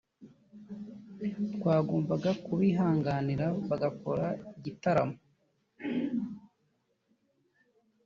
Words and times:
twagombaga 1.55 2.31
kubihanganira 2.45 3.45
bagakora 3.69 4.27
igitaramo” 4.57 5.17